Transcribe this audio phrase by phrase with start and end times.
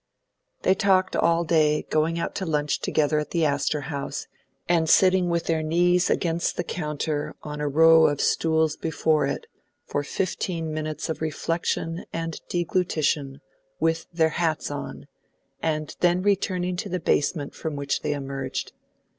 [0.63, 4.25] They talked all day, going out to lunch together at the Astor House,
[4.67, 9.45] and sitting with their knees against the counter on a row of stools before it
[9.85, 13.41] for fifteen minutes of reflection and deglutition,
[13.79, 15.05] with their hats on,
[15.61, 18.73] and then returning to the basement from which they emerged.